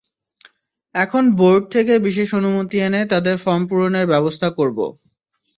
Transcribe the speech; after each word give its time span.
এখন 0.95 1.23
বোর্ড 1.37 1.63
থেকে 1.73 1.93
বিশেষ 2.07 2.29
অনুমতি 2.39 2.77
এনে 2.79 3.01
তাদের 3.11 3.35
ফরম 3.43 3.61
পূরণের 3.69 4.05
ব্যবস্থা 4.11 4.47
করব। 4.57 4.79